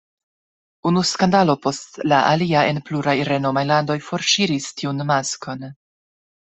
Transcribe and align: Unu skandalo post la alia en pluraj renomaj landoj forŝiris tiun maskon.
Unu 0.91 1.03
skandalo 1.09 1.55
post 1.65 2.01
la 2.13 2.23
alia 2.31 2.65
en 2.71 2.81
pluraj 2.89 3.17
renomaj 3.33 3.67
landoj 3.75 4.01
forŝiris 4.09 4.71
tiun 4.83 5.09
maskon. 5.15 5.67